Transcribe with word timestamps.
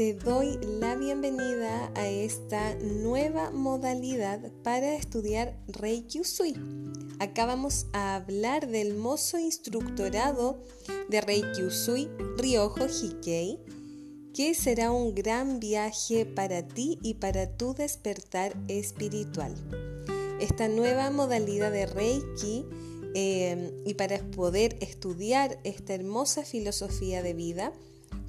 te 0.00 0.14
doy 0.14 0.58
la 0.80 0.96
bienvenida 0.96 1.92
a 1.94 2.08
esta 2.08 2.74
nueva 2.76 3.50
modalidad 3.50 4.50
para 4.62 4.94
estudiar 4.94 5.62
Reiki 5.68 6.20
Usui. 6.20 6.54
Acá 7.18 7.44
vamos 7.44 7.84
a 7.92 8.14
hablar 8.14 8.66
del 8.66 8.94
mozo 8.94 9.38
instructorado 9.38 10.58
de 11.10 11.20
Reiki 11.20 11.64
Usui 11.64 12.08
Ryoho 12.38 12.86
Hikei, 12.86 13.58
que 14.32 14.54
será 14.54 14.90
un 14.90 15.14
gran 15.14 15.60
viaje 15.60 16.24
para 16.24 16.66
ti 16.66 16.98
y 17.02 17.16
para 17.16 17.58
tu 17.58 17.74
despertar 17.74 18.56
espiritual. 18.68 19.54
Esta 20.40 20.68
nueva 20.68 21.10
modalidad 21.10 21.72
de 21.72 21.84
Reiki 21.84 22.64
eh, 23.14 23.82
y 23.84 23.92
para 23.92 24.18
poder 24.30 24.78
estudiar 24.80 25.60
esta 25.62 25.92
hermosa 25.92 26.42
filosofía 26.42 27.22
de 27.22 27.34
vida, 27.34 27.74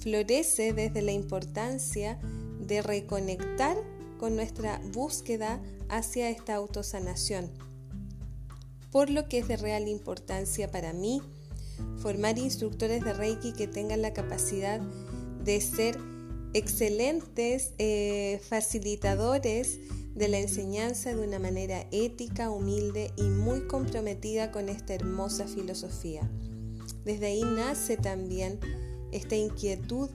florece 0.00 0.72
desde 0.72 1.02
la 1.02 1.12
importancia 1.12 2.18
de 2.60 2.82
reconectar 2.82 3.76
con 4.18 4.36
nuestra 4.36 4.80
búsqueda 4.92 5.60
hacia 5.88 6.30
esta 6.30 6.54
autosanación. 6.54 7.50
Por 8.90 9.10
lo 9.10 9.28
que 9.28 9.38
es 9.38 9.48
de 9.48 9.56
real 9.56 9.88
importancia 9.88 10.70
para 10.70 10.92
mí 10.92 11.22
formar 11.98 12.38
instructores 12.38 13.04
de 13.04 13.12
Reiki 13.12 13.52
que 13.52 13.66
tengan 13.66 14.02
la 14.02 14.12
capacidad 14.12 14.80
de 15.44 15.60
ser 15.60 15.98
excelentes 16.52 17.72
eh, 17.78 18.40
facilitadores 18.48 19.78
de 20.14 20.28
la 20.28 20.38
enseñanza 20.38 21.14
de 21.14 21.26
una 21.26 21.38
manera 21.38 21.86
ética, 21.92 22.50
humilde 22.50 23.12
y 23.16 23.22
muy 23.22 23.66
comprometida 23.66 24.50
con 24.50 24.68
esta 24.68 24.94
hermosa 24.94 25.46
filosofía. 25.46 26.28
Desde 27.04 27.26
ahí 27.26 27.42
nace 27.42 27.96
también 27.96 28.58
esta 29.12 29.36
inquietud 29.36 30.10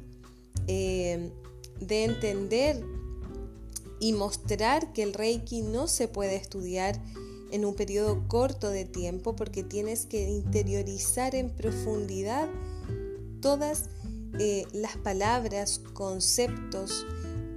eh, 0.68 1.32
de 1.80 2.04
entender 2.06 2.84
y 4.00 4.14
mostrar 4.14 4.94
que 4.94 5.04
el 5.04 5.14
Reiki 5.14 5.62
no 5.62 5.88
se 5.88 6.08
puede 6.08 6.36
estudiar 6.36 7.02
en 7.52 7.66
un 7.66 7.76
periodo 7.76 8.28
corto 8.28 8.70
de 8.70 8.86
tiempo 8.86 9.36
porque 9.36 9.64
tienes 9.64 10.06
que 10.06 10.30
interiorizar 10.30 11.36
en 11.36 11.50
profundidad 11.50 12.50
todas 13.42 13.86
eh, 14.40 14.66
las 14.74 14.98
palabras, 14.98 15.80
conceptos, 15.94 17.06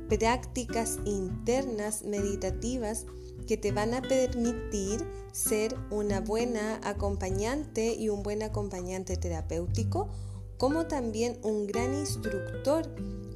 prácticas 0.08 0.98
internas 1.04 2.04
meditativas 2.04 3.06
que 3.46 3.56
te 3.56 3.72
van 3.72 3.94
a 3.94 4.02
permitir 4.02 5.04
ser 5.32 5.74
una 5.90 6.20
buena 6.20 6.80
acompañante 6.84 7.94
y 7.94 8.10
un 8.10 8.22
buen 8.22 8.42
acompañante 8.42 9.16
terapéutico 9.16 10.08
como 10.58 10.86
también 10.86 11.38
un 11.42 11.66
gran 11.66 11.94
instructor 11.94 12.86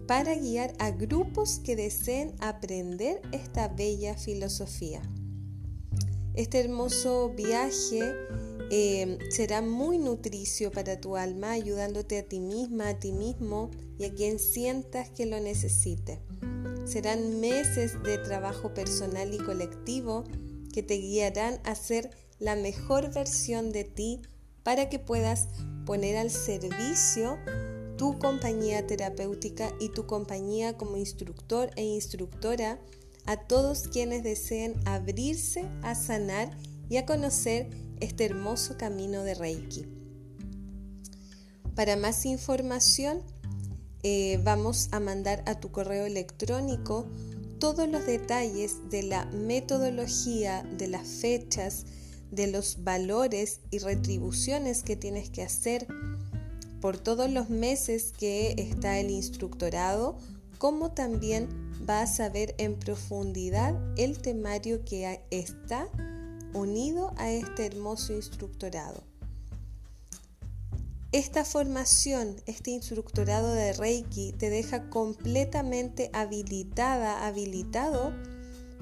para 0.07 0.35
guiar 0.35 0.75
a 0.79 0.91
grupos 0.91 1.61
que 1.65 1.77
deseen 1.77 2.35
aprender 2.41 3.23
esta 3.33 3.69
bella 3.69 4.17
filosofía. 4.17 5.01
Este 6.35 6.61
hermoso 6.61 7.31
viaje 7.31 8.01
eh, 8.71 9.19
será 9.31 9.63
muy 9.63 9.99
nutricio 9.99 10.73
para 10.73 11.01
tu 11.01 11.17
alma, 11.17 11.53
ayudándote 11.53 12.19
a 12.19 12.23
ti 12.23 12.41
misma, 12.41 12.89
a 12.89 12.99
ti 12.99 13.13
mismo 13.13 13.71
y 13.99 14.05
a 14.05 14.15
quien 14.15 14.39
sientas 14.39 15.11
que 15.11 15.27
lo 15.27 15.39
necesite. 15.41 16.21
Serán 16.85 17.41
meses 17.41 18.03
de 18.03 18.19
trabajo 18.19 18.75
personal 18.75 19.33
y 19.33 19.39
colectivo 19.39 20.25
que 20.73 20.83
te 20.83 20.95
guiarán 20.95 21.61
a 21.65 21.75
ser 21.75 22.11
la 22.39 22.57
mejor 22.57 23.13
versión 23.13 23.71
de 23.71 23.85
ti 23.85 24.23
para 24.63 24.89
que 24.89 24.99
puedas 24.99 25.49
poner 25.85 26.17
al 26.17 26.31
servicio 26.31 27.39
tu 27.97 28.19
compañía 28.19 28.87
terapéutica 28.87 29.73
y 29.79 29.91
tu 29.91 30.07
compañía 30.07 30.77
como 30.77 30.97
instructor 30.97 31.71
e 31.77 31.85
instructora 31.85 32.81
a 33.27 33.37
todos 33.37 33.89
quienes 33.89 34.23
deseen 34.23 34.75
abrirse 34.87 35.69
a 35.83 35.95
sanar 35.95 36.51
y 36.89 36.97
a 36.97 37.07
conocer 37.07 37.71
este 38.01 38.25
hermoso 38.25 38.77
camino 38.77 39.23
de 39.23 39.35
Reiki. 39.35 39.87
Para 41.75 41.97
más 41.97 42.27
información, 42.27 43.23
eh, 44.03 44.41
vamos 44.43 44.89
a 44.91 44.99
mandar 44.99 45.45
a 45.47 45.61
tu 45.61 45.71
correo 45.71 46.05
electrónico 46.07 47.07
todos 47.61 47.89
los 47.89 48.05
detalles 48.05 48.91
de 48.91 49.05
la 49.05 49.27
metodología, 49.27 50.65
de 50.77 50.89
las 50.89 51.07
fechas, 51.07 51.87
de 52.33 52.49
los 52.49 52.83
valores 52.83 53.61
y 53.71 53.79
retribuciones 53.79 54.83
que 54.83 54.97
tienes 54.97 55.31
que 55.31 55.43
hacer 55.43 55.87
por 56.81 56.99
todos 56.99 57.31
los 57.31 57.49
meses 57.49 58.13
que 58.19 58.57
está 58.59 58.99
el 58.99 59.11
instructorado, 59.11 60.19
como 60.59 60.91
también 60.91 61.49
vas 61.87 62.19
a 62.19 62.29
ver 62.29 62.57
en 62.59 62.75
profundidad 62.75 63.79
el 63.97 64.19
temario 64.19 64.85
que 64.85 65.21
está 65.31 65.89
unido 66.55 67.13
a 67.17 67.31
este 67.31 67.67
hermoso 67.67 68.13
instructorado. 68.13 69.05
Esta 71.13 71.45
formación, 71.45 72.37
este 72.47 72.71
instructorado 72.71 73.53
de 73.53 73.75
Reiki 73.75 74.33
te 74.33 74.49
deja 74.49 74.89
completamente 74.89 76.09
habilitada, 76.15 77.27
habilitado 77.27 78.13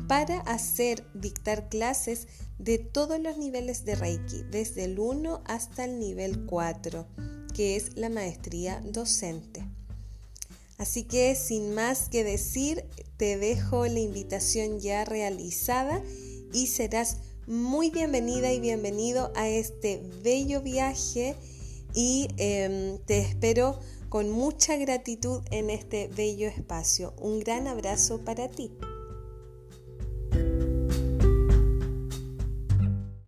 para 0.09 0.41
hacer, 0.41 1.07
dictar 1.15 1.69
clases 1.69 2.29
de 2.59 2.79
todos 2.79 3.21
los 3.21 3.39
niveles 3.39 3.85
de 3.85 3.95
Reiki, 3.95 4.43
desde 4.51 4.85
el 4.85 4.99
1 4.99 5.43
hasta 5.47 5.85
el 5.85 5.99
nivel 5.99 6.45
4, 6.47 7.07
que 7.55 7.77
es 7.77 7.97
la 7.97 8.09
maestría 8.09 8.83
docente. 8.85 9.65
Así 10.79 11.05
que 11.05 11.35
sin 11.35 11.75
más 11.75 12.09
que 12.09 12.25
decir, 12.25 12.85
te 13.17 13.37
dejo 13.37 13.87
la 13.87 14.01
invitación 14.01 14.81
ya 14.81 15.05
realizada 15.05 16.03
y 16.53 16.69
serás 16.69 17.19
muy 17.47 17.91
bienvenida 17.91 18.53
y 18.53 18.61
bienvenido 18.61 19.33
a 19.35 19.49
este 19.49 20.03
bello 20.23 20.63
viaje 20.63 21.37
y 21.95 22.29
em, 22.39 22.99
te 22.99 23.19
espero 23.19 23.79
con 24.09 24.31
mucha 24.31 24.77
gratitud 24.77 25.43
en 25.51 25.71
este 25.71 26.09
bello 26.09 26.49
espacio. 26.49 27.15
Un 27.21 27.41
gran 27.41 27.67
abrazo 27.67 28.25
para 28.25 28.49
ti. 28.49 28.71